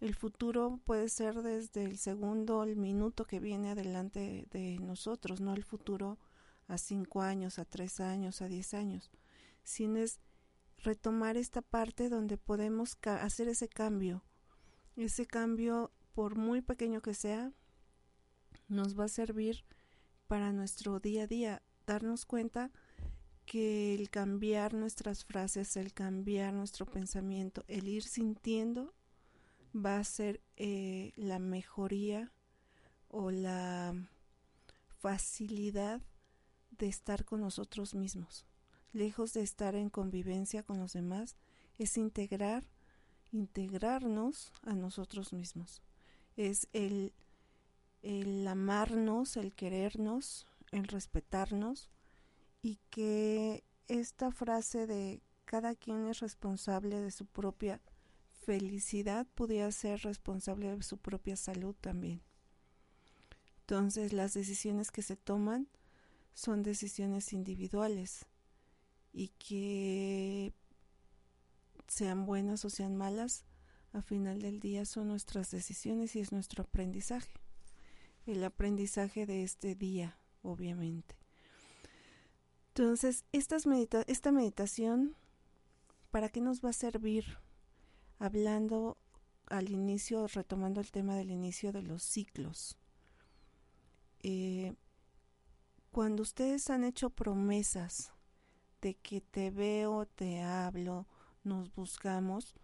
[0.05, 5.55] el futuro puede ser desde el segundo, el minuto que viene adelante de nosotros, no
[5.55, 6.19] el futuro
[6.69, 9.11] a cinco años, a tres años, a diez años,
[9.63, 10.21] sino es
[10.77, 14.23] retomar esta parte donde podemos hacer ese cambio.
[14.95, 17.51] Ese cambio, por muy pequeño que sea,
[18.69, 19.65] nos va a servir
[20.27, 22.71] para nuestro día a día, darnos cuenta
[23.47, 28.93] que el cambiar nuestras frases, el cambiar nuestro pensamiento, el ir sintiendo,
[29.75, 32.33] va a ser eh, la mejoría
[33.09, 33.95] o la
[35.01, 36.01] facilidad
[36.71, 38.45] de estar con nosotros mismos.
[38.93, 41.37] Lejos de estar en convivencia con los demás,
[41.79, 42.65] es integrar,
[43.33, 45.83] integrarnos a nosotros mismos.
[46.37, 47.13] Es el,
[48.03, 51.91] el amarnos, el querernos, el respetarnos
[52.63, 57.81] y que esta frase de cada quien es responsable de su propia
[58.45, 62.23] felicidad pudiera ser responsable de su propia salud también.
[63.61, 65.69] Entonces las decisiones que se toman
[66.35, 68.27] son decisiones individuales
[69.13, 70.53] y que
[71.89, 73.45] sean buenas o sean malas,
[73.93, 77.33] a final del día son nuestras decisiones y es nuestro aprendizaje.
[78.27, 81.17] El aprendizaje de este día, obviamente.
[82.69, 83.25] Entonces,
[83.67, 85.15] medita esta meditación,
[86.11, 87.39] ¿para qué nos va a servir?
[88.25, 88.97] Hablando
[89.49, 92.79] al inicio, retomando el tema del inicio de los ciclos.
[94.21, 94.73] Eh,
[95.91, 98.15] cuando ustedes han hecho promesas
[98.81, 101.07] de que te veo, te hablo,
[101.43, 102.55] nos buscamos,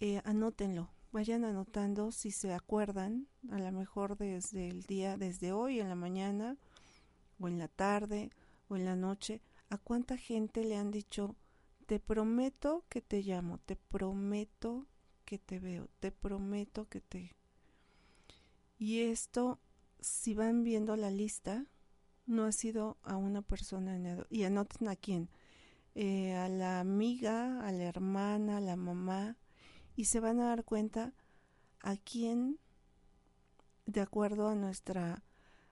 [0.00, 5.78] eh, anótenlo, vayan anotando si se acuerdan, a lo mejor desde el día, desde hoy
[5.78, 6.56] en la mañana
[7.38, 8.30] o en la tarde
[8.66, 11.36] o en la noche, a cuánta gente le han dicho,
[11.90, 14.86] te prometo que te llamo, te prometo
[15.24, 17.34] que te veo, te prometo que te...
[18.78, 19.58] Y esto,
[19.98, 21.66] si van viendo la lista,
[22.26, 23.98] no ha sido a una persona
[24.30, 25.30] y anoten a quién,
[25.96, 29.36] eh, a la amiga, a la hermana, a la mamá,
[29.96, 31.12] y se van a dar cuenta
[31.80, 32.60] a quién,
[33.86, 35.24] de acuerdo a nuestra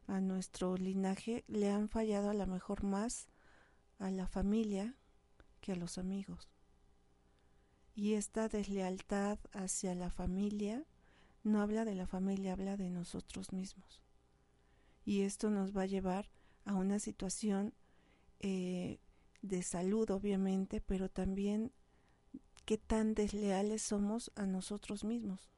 [0.08, 3.28] a nuestro linaje, le han fallado a lo mejor más
[4.00, 4.96] a la familia
[5.72, 6.48] a los amigos.
[7.94, 10.84] Y esta deslealtad hacia la familia
[11.42, 14.02] no habla de la familia, habla de nosotros mismos.
[15.04, 16.30] Y esto nos va a llevar
[16.64, 17.74] a una situación
[18.40, 18.98] eh,
[19.42, 21.72] de salud, obviamente, pero también
[22.64, 25.50] qué tan desleales somos a nosotros mismos.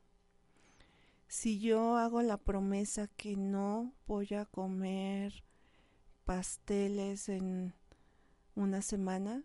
[1.27, 5.45] Si yo hago la promesa que no voy a comer
[6.25, 7.75] pasteles en
[8.55, 9.45] una semana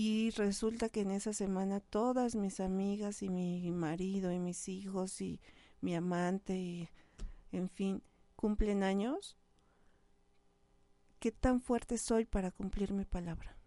[0.00, 5.20] y resulta que en esa semana todas mis amigas y mi marido y mis hijos
[5.20, 5.40] y
[5.80, 6.88] mi amante y
[7.50, 8.00] en fin
[8.36, 9.36] cumplen años,
[11.18, 13.58] ¿qué tan fuerte soy para cumplir mi palabra?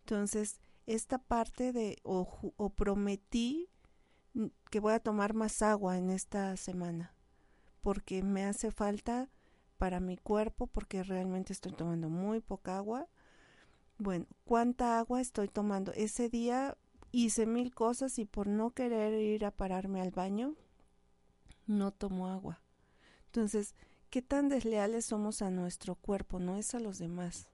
[0.00, 2.26] Entonces, esta parte de o,
[2.74, 3.68] prometí
[4.70, 7.14] que voy a tomar más agua en esta semana,
[7.80, 9.30] porque me hace falta
[9.78, 13.06] para mi cuerpo, porque realmente estoy tomando muy poca agua.
[13.98, 15.92] Bueno, ¿cuánta agua estoy tomando?
[15.92, 16.76] Ese día
[17.12, 20.54] hice mil cosas y por no querer ir a pararme al baño,
[21.66, 22.60] no tomo agua.
[23.26, 23.74] Entonces,
[24.10, 27.48] qué tan desleales somos a nuestro cuerpo, no es a los demás,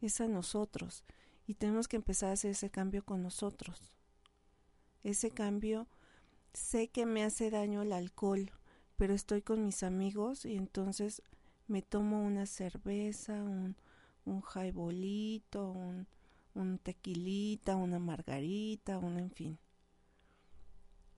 [0.00, 1.04] es a nosotros.
[1.46, 3.96] Y tenemos que empezar a hacer ese cambio con nosotros.
[5.02, 5.88] Ese cambio,
[6.52, 8.52] sé que me hace daño el alcohol,
[8.96, 11.22] pero estoy con mis amigos y entonces
[11.66, 13.76] me tomo una cerveza, un,
[14.24, 16.06] un jaibolito, un,
[16.54, 19.58] un tequilita, una margarita, un en fin.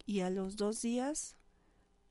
[0.07, 1.37] Y a los dos días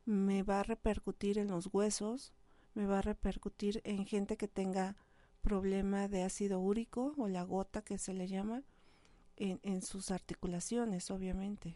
[0.05, 2.33] me va a repercutir en los huesos,
[2.73, 4.95] me va a repercutir en gente que tenga
[5.41, 8.63] problema de ácido úrico o la gota que se le llama
[9.35, 11.75] en, en sus articulaciones, obviamente.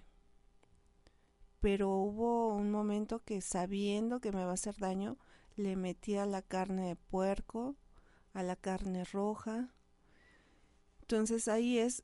[1.59, 5.17] Pero hubo un momento que sabiendo que me va a hacer daño,
[5.55, 7.75] le metí a la carne de puerco,
[8.35, 9.69] a la carne roja.
[11.01, 12.03] Entonces ahí es,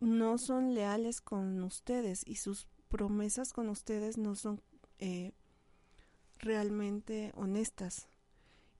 [0.00, 4.60] no son leales con ustedes y sus promesas con ustedes no son
[4.98, 5.32] eh,
[6.38, 8.08] realmente honestas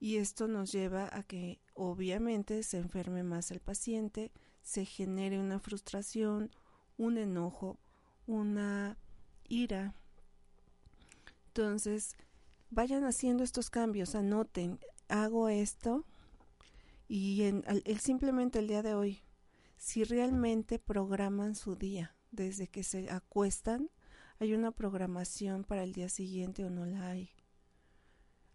[0.00, 4.32] y esto nos lleva a que obviamente se enferme más el paciente,
[4.62, 6.50] se genere una frustración,
[6.96, 7.78] un enojo,
[8.26, 8.96] una
[9.48, 9.94] ira.
[11.48, 12.16] Entonces,
[12.70, 14.78] vayan haciendo estos cambios, anoten,
[15.08, 16.06] hago esto
[17.08, 19.22] y en, el, simplemente el día de hoy,
[19.78, 23.90] si realmente programan su día desde que se acuestan,
[24.38, 27.30] hay una programación para el día siguiente o no la hay.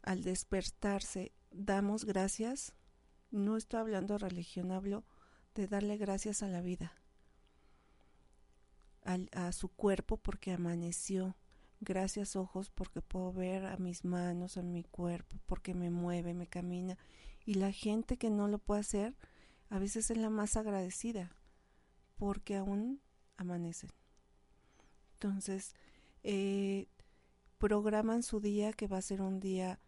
[0.04, 2.76] Al despertarse damos gracias,
[3.32, 5.04] no estoy hablando de religión, hablo
[5.56, 6.94] de darle gracias a la vida,
[9.04, 11.36] a su cuerpo porque amaneció,
[11.80, 16.48] gracias ojos porque puedo ver a mis manos, a mi cuerpo, porque me mueve, me
[16.48, 16.98] camina,
[17.46, 19.16] y la gente que no lo puede hacer,
[19.70, 21.36] a veces es la más agradecida,
[22.18, 23.02] porque aún
[23.38, 23.90] amanecen.
[25.14, 25.74] Entonces,
[26.24, 26.88] eh,
[27.58, 29.80] programan su día que va a ser un día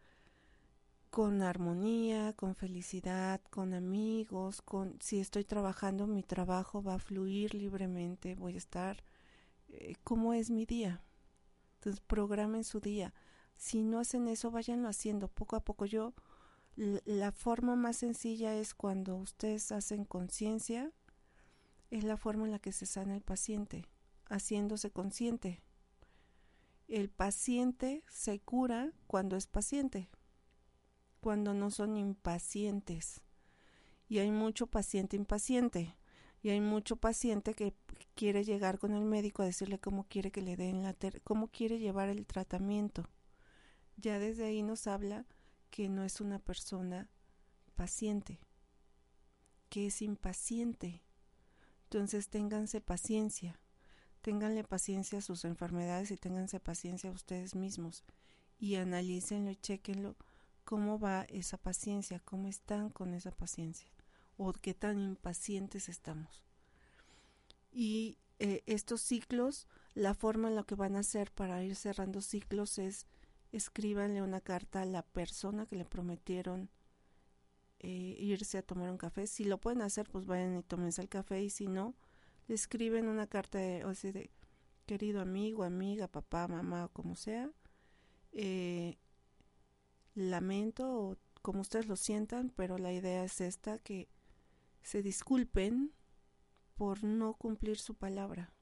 [1.10, 7.54] con armonía, con felicidad, con amigos, con si estoy trabajando, mi trabajo va a fluir
[7.54, 9.04] libremente, voy a estar
[9.70, 11.02] eh, como es mi día.
[11.76, 13.14] Entonces programen su día.
[13.56, 15.86] Si no hacen eso, váyanlo haciendo poco a poco.
[15.86, 16.14] Yo
[16.76, 20.92] la forma más sencilla es cuando ustedes hacen conciencia,
[21.90, 23.86] es la forma en la que se sana el paciente,
[24.30, 25.62] haciéndose consciente.
[26.88, 30.10] El paciente se cura cuando es paciente
[31.26, 33.20] cuando no son impacientes.
[34.08, 35.96] Y hay mucho paciente impaciente.
[36.44, 37.74] Y hay mucho paciente que
[38.14, 41.80] quiere llegar con el médico a decirle cómo quiere que le den la cómo quiere
[41.80, 43.10] llevar el tratamiento.
[43.98, 45.26] Ya desde ahí nos habla
[45.76, 47.10] que no es una persona
[47.76, 48.40] paciente,
[49.68, 51.04] que es impaciente.
[51.84, 53.60] Entonces ténganse paciencia,
[54.22, 58.06] ténganle paciencia a sus enfermedades y ténganse paciencia a ustedes mismos
[58.58, 60.16] y analícenlo y chequenlo
[60.64, 63.90] cómo va esa paciencia, cómo están con esa paciencia
[64.38, 66.46] o qué tan impacientes estamos.
[67.74, 72.22] Y eh, estos ciclos, la forma en la que van a hacer para ir cerrando
[72.22, 73.08] ciclos es
[73.58, 76.70] escríbanle una carta a la persona que le prometieron
[77.80, 79.28] eh, irse a tomar un café.
[79.28, 81.96] Si lo pueden hacer, pues vayan y tómense el café y si no,
[82.48, 84.32] le escriben una carta de, o sea, de
[84.86, 87.52] querido amigo, amiga, papá, mamá, o como sea.
[88.32, 88.98] Eh,
[90.14, 94.10] lamento o como ustedes lo sientan, pero la idea es esta, que
[94.82, 95.94] se disculpen
[96.76, 98.55] por no cumplir su palabra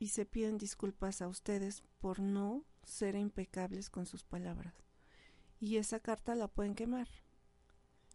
[0.00, 4.74] y se piden disculpas a ustedes por no ser impecables con sus palabras.
[5.60, 7.06] Y esa carta la pueden quemar.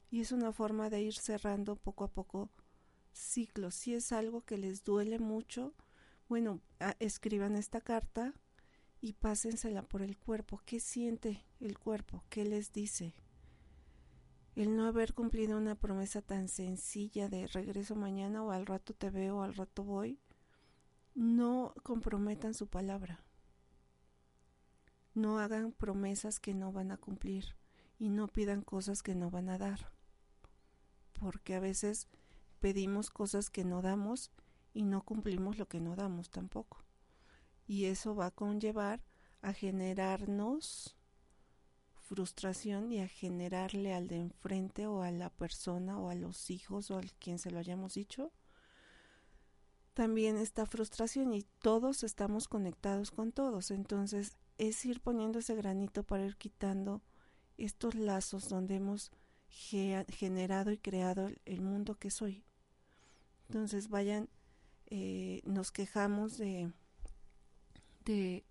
[0.09, 2.49] Y es una forma de ir cerrando poco a poco
[3.13, 3.75] ciclos.
[3.75, 5.75] Si es algo que les duele mucho,
[6.27, 6.59] bueno,
[6.97, 8.33] escriban esta carta
[8.99, 10.59] y pásensela por el cuerpo.
[10.65, 12.23] ¿Qué siente el cuerpo?
[12.29, 13.13] ¿Qué les dice?
[14.55, 19.11] El no haber cumplido una promesa tan sencilla de regreso mañana o al rato te
[19.11, 20.19] veo al rato voy,
[21.15, 23.23] no comprometan su palabra.
[25.13, 27.55] No hagan promesas que no van a cumplir
[27.97, 29.91] y no pidan cosas que no van a dar.
[31.13, 32.09] Porque a veces
[32.59, 34.31] pedimos cosas que no damos
[34.73, 36.83] y no cumplimos lo que no damos tampoco.
[37.65, 39.01] Y eso va a conllevar
[39.41, 40.97] a generarnos
[42.01, 46.91] frustración y a generarle al de enfrente o a la persona o a los hijos
[46.91, 48.31] o al quien se lo hayamos dicho
[49.95, 53.71] también esta frustración y todos estamos conectados con todos.
[53.71, 57.01] Entonces es ir poniendo ese granito para ir quitando
[57.57, 59.11] estos lazos donde hemos
[59.47, 62.43] generado y creado el mundo que soy.
[63.47, 64.27] Entonces vayan,
[64.87, 66.73] eh, nos quejamos de,
[68.03, 68.43] de,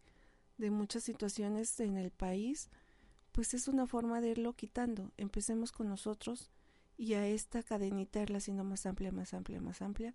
[0.57, 2.71] de muchas situaciones en el país,
[3.33, 5.13] pues es una forma de irlo quitando.
[5.19, 6.51] Empecemos con nosotros
[6.97, 10.15] y a esta cadenita irla haciendo más amplia, más amplia, más amplia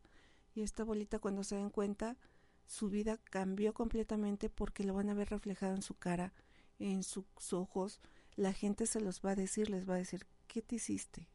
[0.54, 2.18] y esta bolita cuando se den cuenta,
[2.66, 6.34] su vida cambió completamente porque lo van a ver reflejado en su cara,
[6.78, 8.00] en sus ojos.
[8.36, 11.28] La gente se los va a decir, les va a decir, ¿qué te hiciste?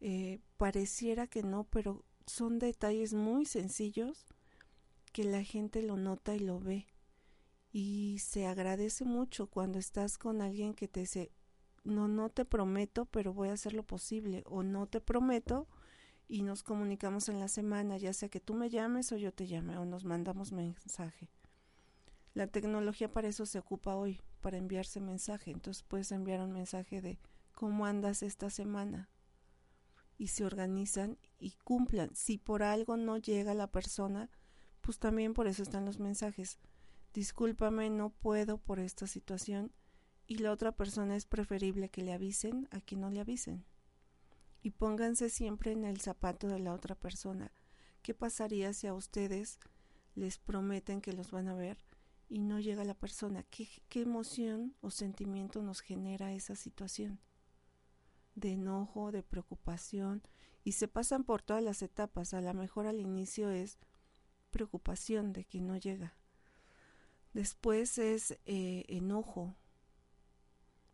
[0.00, 4.26] Eh, pareciera que no, pero son detalles muy sencillos
[5.12, 6.86] que la gente lo nota y lo ve.
[7.72, 11.32] Y se agradece mucho cuando estás con alguien que te dice,
[11.84, 15.66] no, no te prometo, pero voy a hacer lo posible, o no te prometo,
[16.28, 19.46] y nos comunicamos en la semana, ya sea que tú me llames o yo te
[19.46, 21.30] llame o nos mandamos mensaje.
[22.34, 25.50] La tecnología para eso se ocupa hoy, para enviarse mensaje.
[25.50, 27.18] Entonces puedes enviar un mensaje de
[27.54, 29.08] cómo andas esta semana
[30.18, 32.14] y se organizan y cumplan.
[32.14, 34.30] Si por algo no llega la persona,
[34.82, 36.58] pues también por eso están los mensajes.
[37.14, 39.72] Discúlpame, no puedo por esta situación
[40.26, 43.64] y la otra persona es preferible que le avisen a que no le avisen
[44.62, 47.52] y pónganse siempre en el zapato de la otra persona.
[48.02, 49.58] ¿Qué pasaría si a ustedes
[50.14, 51.78] les prometen que los van a ver
[52.28, 53.44] y no llega la persona?
[53.44, 57.20] ¿Qué, qué emoción o sentimiento nos genera esa situación?
[58.34, 60.22] De enojo, de preocupación,
[60.64, 62.34] y se pasan por todas las etapas.
[62.34, 63.78] A lo mejor al inicio es
[64.50, 66.16] preocupación de que no llega.
[67.32, 69.56] Después es eh, enojo.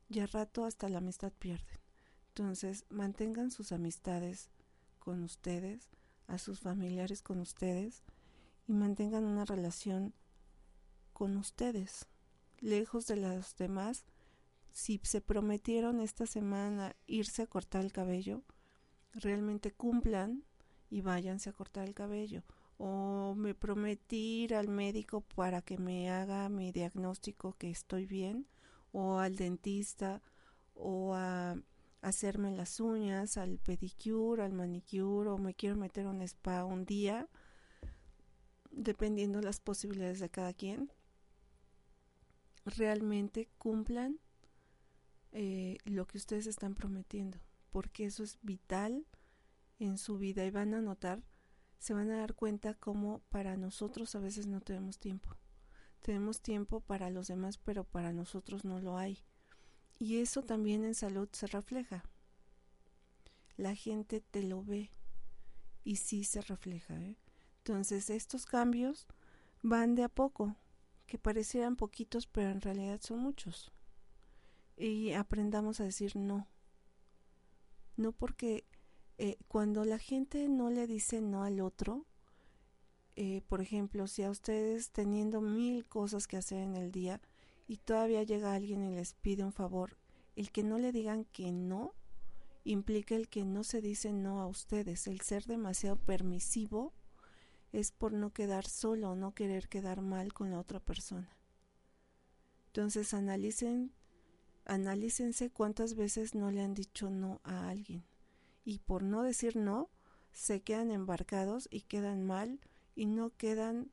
[0.09, 1.84] Y al rato hasta la amistad pierden.
[2.37, 4.51] Entonces, mantengan sus amistades
[4.99, 5.89] con ustedes,
[6.27, 8.03] a sus familiares con ustedes
[8.67, 10.13] y mantengan una relación
[11.13, 12.09] con ustedes,
[12.59, 14.05] lejos de los demás.
[14.73, 18.43] Si se prometieron esta semana irse a cortar el cabello,
[19.13, 20.43] realmente cumplan
[20.91, 22.43] y váyanse a cortar el cabello.
[22.79, 28.49] O me prometí al médico para que me haga mi diagnóstico que estoy bien,
[28.91, 30.21] o al dentista,
[30.75, 31.55] o a
[32.05, 37.29] hacerme las uñas, al pedicure, al manicure o me quiero meter un spa un día,
[38.71, 40.93] dependiendo las posibilidades de cada quien,
[42.67, 44.21] realmente cumplan
[45.33, 47.39] eh, lo que ustedes están prometiendo,
[47.71, 49.07] porque eso es vital
[49.79, 51.23] en su vida y van a notar,
[51.79, 55.37] se van a dar cuenta cómo para nosotros a veces no tenemos tiempo.
[56.03, 59.25] Tenemos tiempo para los demás, pero para nosotros no lo hay
[59.99, 62.05] y eso también en salud se refleja.
[63.57, 64.91] la gente te lo ve
[65.85, 66.95] y sí se refleja.
[67.01, 67.17] ¿eh?
[67.59, 69.07] Entonces estos cambios
[69.63, 70.57] van de a poco,
[71.07, 73.73] que parecieran poquitos, pero en realidad son muchos.
[74.77, 76.49] Y aprendamos a decir no.
[77.97, 78.65] No porque
[79.19, 82.05] eh, cuando la gente no le dice no al otro,
[83.17, 87.21] eh, por ejemplo, si a ustedes teniendo mil cosas que hacer en el día
[87.67, 89.97] y todavía llega alguien y les pide un favor,
[90.37, 91.95] el que no le digan que no
[92.65, 95.07] implica el que no se dice no a ustedes.
[95.07, 96.93] El ser demasiado permisivo
[97.73, 101.37] es por no quedar solo, no querer quedar mal con la otra persona.
[102.67, 103.93] Entonces analicen,
[104.65, 108.05] analícense cuántas veces no le han dicho no a alguien
[108.65, 109.91] y por no decir no
[110.33, 112.61] se quedan embarcados y quedan mal
[112.97, 113.91] y no quedan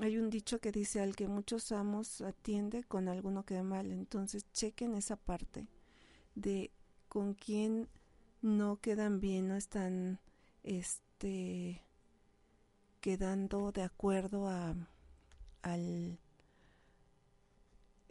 [0.00, 4.50] hay un dicho que dice al que muchos amos atiende con alguno queda mal entonces
[4.52, 5.66] chequen esa parte
[6.34, 6.70] de
[7.08, 7.88] con quién
[8.42, 10.20] no quedan bien no están
[10.62, 11.82] este
[13.00, 14.74] quedando de acuerdo a
[15.62, 16.18] al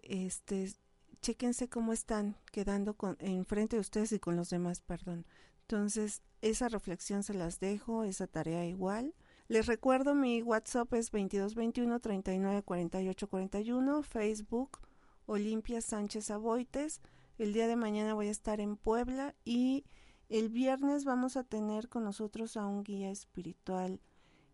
[0.01, 0.73] este
[1.21, 5.25] chequense cómo están quedando con enfrente de ustedes y con los demás perdón
[5.67, 9.13] entonces, esa reflexión se las dejo, esa tarea igual.
[9.47, 14.79] Les recuerdo, mi WhatsApp es 2221 39 48 41, Facebook
[15.25, 17.01] Olimpia Sánchez Aboites.
[17.37, 19.85] El día de mañana voy a estar en Puebla y
[20.27, 24.01] el viernes vamos a tener con nosotros a un guía espiritual,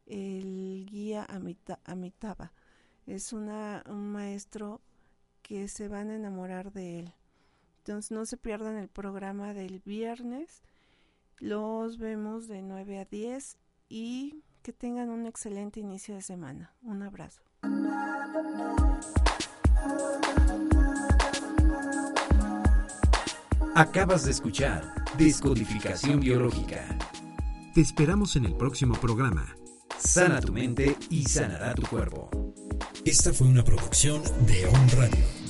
[0.06, 1.26] el guía
[1.86, 2.54] Amitaba.
[3.08, 4.82] Es una, un maestro
[5.41, 7.14] que se van a enamorar de él.
[7.80, 10.62] Entonces no se pierdan el programa del viernes
[11.39, 13.58] los vemos de 9 a 10
[13.89, 16.74] y que tengan un excelente inicio de semana.
[16.82, 17.41] Un abrazo.
[23.76, 26.97] Acabas de escuchar Descodificación Biológica.
[27.74, 29.55] Te esperamos en el próximo programa.
[29.97, 32.30] Sana tu mente y sanará tu cuerpo.
[33.03, 35.43] Esta fue una producción de On Radio.